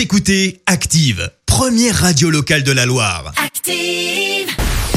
Vous 0.00 0.04
écoutez 0.04 0.62
Active, 0.64 1.30
première 1.44 1.94
radio 1.94 2.30
locale 2.30 2.62
de 2.62 2.72
la 2.72 2.86
Loire. 2.86 3.34
Active. 3.36 4.48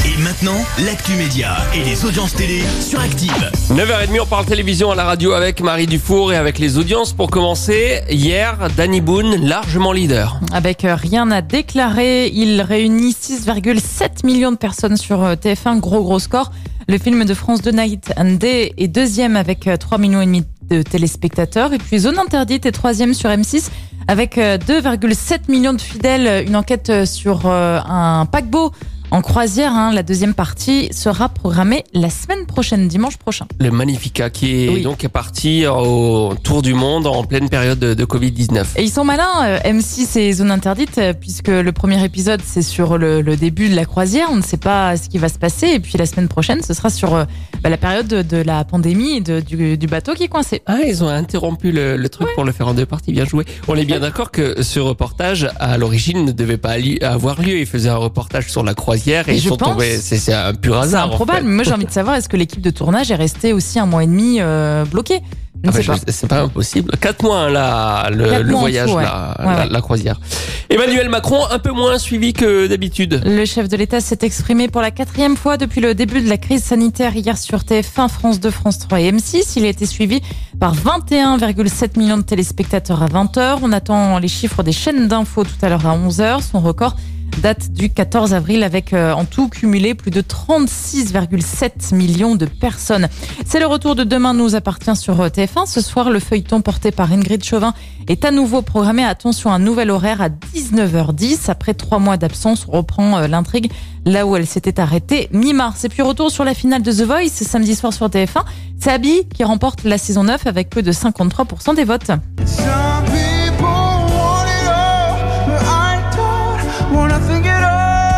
Et 0.06 0.22
maintenant, 0.22 0.56
l'actu 0.78 1.12
média 1.12 1.58
et 1.74 1.84
les 1.84 2.06
audiences 2.06 2.32
télé 2.32 2.62
sur 2.80 3.00
Active. 3.00 3.50
9h30, 3.68 4.20
on 4.22 4.24
parle 4.24 4.46
télévision 4.46 4.90
à 4.90 4.94
la 4.94 5.04
radio 5.04 5.32
avec 5.32 5.60
Marie 5.60 5.86
Dufour 5.86 6.32
et 6.32 6.36
avec 6.38 6.58
les 6.58 6.78
audiences. 6.78 7.12
Pour 7.12 7.30
commencer, 7.30 8.00
hier, 8.08 8.56
Danny 8.78 9.02
Boone, 9.02 9.46
largement 9.46 9.92
leader. 9.92 10.40
Avec 10.54 10.86
euh, 10.86 10.94
rien 10.94 11.30
à 11.30 11.42
déclarer, 11.42 12.28
il 12.28 12.62
réunit 12.62 13.12
6,7 13.12 14.24
millions 14.24 14.52
de 14.52 14.56
personnes 14.56 14.96
sur 14.96 15.22
euh, 15.22 15.34
TF1, 15.34 15.80
gros 15.80 16.02
gros 16.02 16.18
score. 16.18 16.50
Le 16.88 16.96
film 16.96 17.26
de 17.26 17.34
France 17.34 17.60
de 17.60 17.72
Night 17.72 18.10
and 18.16 18.36
Day 18.36 18.72
est 18.78 18.88
deuxième 18.88 19.36
avec 19.36 19.66
euh, 19.66 19.76
3 19.76 19.98
millions 19.98 20.22
et 20.22 20.26
demi 20.26 20.44
de 20.62 20.80
téléspectateurs. 20.80 21.74
Et 21.74 21.78
puis 21.78 21.98
Zone 21.98 22.18
Interdite 22.18 22.64
est 22.64 22.72
troisième 22.72 23.12
sur 23.12 23.28
M6 23.28 23.68
avec 24.08 24.38
euh, 24.38 24.58
2,7 24.58 25.50
millions 25.50 25.72
de 25.72 25.80
fidèles. 25.80 26.46
Une 26.46 26.56
enquête 26.56 26.90
euh, 26.90 27.06
sur 27.06 27.46
euh, 27.46 27.78
un 27.86 28.26
paquebot 28.26 28.72
en 29.14 29.22
croisière. 29.22 29.72
hein. 29.72 29.92
La 29.92 30.02
deuxième 30.02 30.34
partie 30.34 30.88
sera 30.92 31.28
programmée 31.28 31.84
la 31.94 32.10
semaine 32.10 32.46
prochaine, 32.46 32.88
dimanche 32.88 33.16
prochain. 33.16 33.46
Le 33.60 33.70
Magnifica 33.70 34.28
qui 34.28 34.64
est 34.64 34.68
Oui. 34.68 34.82
donc 34.82 35.06
parti 35.06 35.64
au 35.68 36.34
tour 36.42 36.62
du 36.62 36.74
monde 36.74 37.06
en 37.06 37.22
pleine 37.22 37.48
période 37.48 37.78
de, 37.78 37.94
de 37.94 38.04
Covid-19. 38.04 38.64
Et 38.76 38.82
ils 38.82 38.90
sont 38.90 39.04
malins, 39.04 39.44
euh, 39.44 39.58
M6 39.60 40.18
et 40.18 40.32
Zone 40.32 40.50
Interdite, 40.50 40.98
euh, 40.98 41.12
puisque 41.12 41.46
le 41.46 41.70
premier 41.70 42.02
épisode, 42.04 42.40
c'est 42.44 42.62
sur 42.62 42.98
le, 42.98 43.20
le 43.20 43.36
début 43.36 43.68
de 43.68 43.76
la 43.76 43.84
croisière. 43.84 44.26
On 44.32 44.36
ne 44.36 44.42
sait 44.42 44.56
pas 44.56 44.96
ce 44.96 45.08
qui 45.08 45.18
va 45.18 45.28
se 45.28 45.38
passer. 45.38 45.68
Et 45.68 45.78
puis 45.78 45.96
la 45.96 46.06
semaine 46.06 46.26
prochaine, 46.26 46.60
ce 46.62 46.74
sera 46.74 46.90
sur 46.90 47.14
euh, 47.14 47.24
bah, 47.62 47.68
la 47.70 47.76
période 47.76 48.08
de, 48.08 48.22
de 48.22 48.38
la 48.38 48.64
pandémie 48.64 49.18
et 49.18 49.20
de- 49.20 49.38
du, 49.40 49.78
du 49.78 49.86
bateau 49.86 50.14
qui 50.14 50.24
est 50.24 50.28
coincé. 50.28 50.62
Ah, 50.66 50.78
ils 50.84 51.04
ont 51.04 51.08
interrompu 51.08 51.70
le, 51.70 51.96
le 51.96 52.08
truc 52.08 52.26
pour 52.34 52.42
le 52.44 52.50
faire 52.50 52.66
en 52.66 52.74
deux 52.74 52.86
parties. 52.86 53.12
Bien 53.12 53.26
joué. 53.26 53.44
On 53.68 53.76
est 53.76 53.84
bien 53.84 54.00
d'accord 54.04 54.32
que 54.32 54.60
ce 54.62 54.80
reportage, 54.80 55.48
à 55.60 55.78
l'origine, 55.78 56.24
ne 56.24 56.32
devait 56.32 56.56
pas 56.58 56.74
avoir 57.02 57.40
lieu. 57.40 57.58
Ils 57.60 57.66
faisaient 57.66 57.90
un 57.90 57.96
reportage 57.96 58.50
sur 58.50 58.64
la 58.64 58.74
croisière 58.74 59.03
et 59.12 59.22
Et 59.28 59.34
ils 59.34 59.40
sont 59.42 59.56
tombés. 59.56 59.98
C'est 59.98 60.18
c'est 60.18 60.32
un 60.34 60.54
pur 60.54 60.74
C'est 60.74 60.80
hasard. 60.88 61.08
en 61.08 61.12
improbable. 61.12 61.38
fait. 61.40 61.44
Mais 61.44 61.54
moi, 61.54 61.64
j'ai 61.64 61.72
envie 61.72 61.86
de 61.86 61.90
savoir, 61.90 62.16
est-ce 62.16 62.28
que 62.28 62.36
l'équipe 62.36 62.60
de 62.62 62.70
tournage 62.70 63.10
est 63.10 63.14
restée 63.16 63.52
aussi 63.52 63.78
un 63.78 63.86
mois 63.86 64.04
et 64.04 64.06
demi 64.06 64.38
euh, 64.40 64.84
bloquée? 64.84 65.20
Ah 65.66 65.70
bah, 65.70 65.78
pas. 65.86 65.96
C'est 66.08 66.26
pas 66.26 66.42
impossible. 66.42 66.90
Quatre 67.00 67.22
mois 67.22 67.38
hein, 67.44 67.48
là, 67.48 68.10
le, 68.10 68.28
Quatre 68.28 68.42
le 68.42 68.50
mois 68.50 68.58
en 68.58 68.60
voyage, 68.60 68.90
tout, 68.90 68.96
ouais. 68.96 69.02
là, 69.02 69.34
Ouais, 69.38 69.44
la, 69.46 69.58
ouais. 69.64 69.68
la 69.70 69.80
croisière. 69.80 70.20
Emmanuel 70.68 71.08
Macron, 71.08 71.38
un 71.50 71.58
peu 71.58 71.70
moins 71.70 71.96
suivi 71.98 72.34
que 72.34 72.66
d'habitude. 72.66 73.22
Le 73.24 73.44
chef 73.46 73.68
de 73.68 73.76
l'État 73.78 74.00
s'est 74.00 74.18
exprimé 74.22 74.68
pour 74.68 74.82
la 74.82 74.90
quatrième 74.90 75.36
fois 75.38 75.56
depuis 75.56 75.80
le 75.80 75.94
début 75.94 76.20
de 76.20 76.28
la 76.28 76.36
crise 76.36 76.62
sanitaire 76.64 77.16
hier 77.16 77.38
sur 77.38 77.60
TF1, 77.60 78.08
France 78.10 78.40
2, 78.40 78.50
France 78.50 78.78
3 78.80 79.00
et 79.00 79.12
M6. 79.12 79.54
Il 79.56 79.64
a 79.64 79.68
été 79.68 79.86
suivi 79.86 80.20
par 80.60 80.74
21,7 80.74 81.98
millions 81.98 82.18
de 82.18 82.22
téléspectateurs 82.22 83.02
à 83.02 83.06
20h. 83.06 83.58
On 83.62 83.72
attend 83.72 84.18
les 84.18 84.28
chiffres 84.28 84.62
des 84.62 84.72
chaînes 84.72 85.08
d'infos 85.08 85.44
tout 85.44 85.50
à 85.62 85.68
l'heure 85.70 85.86
à 85.86 85.96
11h. 85.96 86.42
Son 86.42 86.60
record 86.60 86.96
date 87.40 87.72
du 87.72 87.90
14 87.90 88.34
avril 88.34 88.62
avec 88.62 88.92
euh, 88.92 89.12
en 89.12 89.24
tout 89.24 89.48
cumulé 89.48 89.94
plus 89.94 90.10
de 90.10 90.20
36,7 90.20 91.94
millions 91.94 92.34
de 92.34 92.46
personnes. 92.46 93.08
C'est 93.46 93.60
le 93.60 93.66
retour 93.66 93.94
de 93.94 94.04
Demain 94.04 94.34
nous 94.34 94.54
appartient 94.54 94.94
sur 94.96 95.20
euh, 95.20 95.28
TF1. 95.28 95.66
Ce 95.66 95.80
soir, 95.80 96.10
le 96.10 96.18
feuilleton 96.18 96.60
porté 96.60 96.90
par 96.90 97.12
Ingrid 97.12 97.42
Chauvin 97.42 97.74
est 98.08 98.24
à 98.24 98.30
nouveau 98.30 98.62
programmé. 98.62 99.04
Attention, 99.04 99.52
un 99.52 99.58
nouvel 99.58 99.90
horaire 99.90 100.20
à 100.20 100.28
19h10. 100.28 101.50
Après 101.50 101.74
trois 101.74 101.98
mois 101.98 102.16
d'absence, 102.16 102.66
on 102.68 102.78
reprend 102.78 103.18
euh, 103.18 103.26
l'intrigue 103.26 103.70
là 104.04 104.26
où 104.26 104.36
elle 104.36 104.46
s'était 104.46 104.80
arrêtée 104.80 105.28
mi-mars. 105.32 105.84
Et 105.84 105.88
puis 105.88 106.02
retour 106.02 106.30
sur 106.30 106.44
la 106.44 106.54
finale 106.54 106.82
de 106.82 106.92
The 106.92 107.02
Voice 107.02 107.30
ce 107.32 107.44
samedi 107.44 107.74
soir 107.74 107.92
sur 107.92 108.08
TF1. 108.08 108.44
C'est 108.78 108.90
Abby 108.90 109.26
qui 109.34 109.44
remporte 109.44 109.84
la 109.84 109.98
saison 109.98 110.24
9 110.24 110.46
avec 110.46 110.70
plus 110.70 110.82
de 110.82 110.92
53% 110.92 111.74
des 111.74 111.84
votes. 111.84 112.10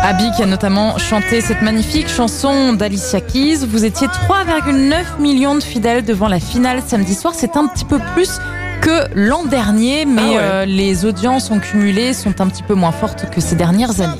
Abby 0.07 0.31
qui 0.37 0.41
a 0.41 0.45
notamment 0.45 0.97
chanté 0.97 1.41
cette 1.41 1.61
magnifique 1.61 2.07
chanson 2.07 2.71
d'Alicia 2.71 3.19
Keys. 3.19 3.65
Vous 3.67 3.83
étiez 3.83 4.07
3,9 4.07 5.19
millions 5.19 5.55
de 5.55 5.59
fidèles 5.61 6.05
devant 6.05 6.29
la 6.29 6.39
finale 6.39 6.81
samedi 6.85 7.13
soir. 7.13 7.33
C'est 7.35 7.57
un 7.57 7.67
petit 7.67 7.83
peu 7.83 7.99
plus 8.15 8.39
que 8.79 9.03
l'an 9.15 9.43
dernier, 9.43 10.05
mais 10.05 10.21
Ah 10.21 10.29
ouais. 10.29 10.37
euh, 10.39 10.65
les 10.65 11.03
audiences 11.03 11.51
ont 11.51 11.59
cumulé 11.59 12.13
sont 12.13 12.39
un 12.39 12.47
petit 12.47 12.63
peu 12.63 12.73
moins 12.73 12.93
fortes 12.93 13.29
que 13.29 13.41
ces 13.41 13.55
dernières 13.57 13.99
années. 13.99 14.13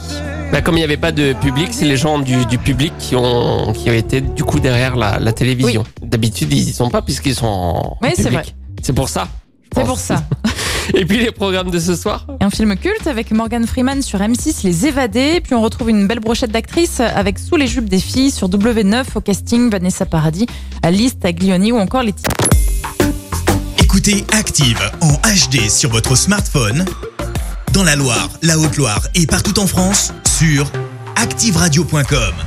Bah, 0.52 0.62
comme 0.62 0.76
il 0.76 0.80
n'y 0.80 0.84
avait 0.84 0.98
pas 0.98 1.14
de 1.14 1.32
public, 1.34 1.70
c'est 1.72 1.86
les 1.86 1.96
gens 1.98 2.20
du, 2.20 2.46
du 2.48 2.58
public 2.58 2.92
qui 3.00 3.16
ont, 3.16 3.72
qui 3.72 3.90
ont 3.90 3.94
été 3.94 4.20
du 4.20 4.44
coup 4.44 4.60
derrière 4.60 4.98
la, 4.98 5.20
la 5.20 5.32
télévision. 5.32 5.86
D'habitude, 6.02 6.52
ils 6.52 6.68
y 6.70 6.74
sont 6.74 6.90
pas 6.90 7.02
puisqu'ils 7.02 7.36
sont 7.36 7.46
en 7.48 7.98
Oui, 8.02 8.10
c'est 8.16 8.24
public. 8.24 8.40
vrai. 8.40 8.54
C'est 8.84 8.94
pour 8.94 9.08
ça. 9.08 9.28
C'est 9.74 9.86
pour 9.86 10.00
ça. 10.00 10.16
Et 10.94 11.06
puis 11.06 11.20
les 11.20 11.32
programmes 11.32 11.72
de 11.72 11.80
ce 11.80 11.96
soir 11.96 12.26
un 12.40 12.50
film 12.50 12.78
culte 12.78 13.08
avec 13.08 13.32
Morgan 13.32 13.68
Freeman 13.68 14.02
sur 14.02 14.20
M6, 14.20 14.64
Les 14.64 14.86
Évadés. 14.88 15.42
Puis 15.42 15.54
on 15.54 15.62
retrouve 15.62 15.90
une 15.90 16.08
belle 16.08 16.20
brochette 16.20 16.52
d'actrices 16.52 17.02
avec 17.02 17.40
Sous 17.40 17.58
les 17.58 17.68
jupes 17.68 17.90
des 17.90 18.00
filles 18.00 18.32
sur 18.32 18.50
W9 18.50 19.04
au 19.16 19.22
casting 19.22 19.70
Vanessa 19.70 20.06
Paradis, 20.06 20.48
Alice 20.82 21.20
Taglioni 21.20 21.72
ou 21.72 21.78
encore 21.78 22.04
les 22.04 22.14
Écoutez 23.80 24.26
Active 24.32 24.80
en 25.02 25.14
HD 25.14 25.70
sur 25.70 25.90
votre 25.90 26.16
smartphone, 26.16 26.86
dans 27.74 27.84
la 27.84 27.96
Loire, 27.96 28.30
la 28.42 28.58
Haute-Loire 28.58 29.08
et 29.16 29.26
partout 29.26 29.60
en 29.60 29.68
France, 29.68 30.14
sur 30.38 30.72
activeradio.com. 31.16 32.47